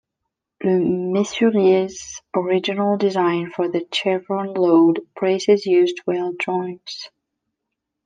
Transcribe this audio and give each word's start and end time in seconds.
LeMessurier's 0.63 2.23
original 2.35 2.97
design 2.97 3.51
for 3.51 3.69
the 3.69 3.87
chevron 3.93 4.51
load 4.55 5.01
braces 5.13 5.67
used 5.67 6.01
welded 6.07 6.39
joints. 6.39 7.09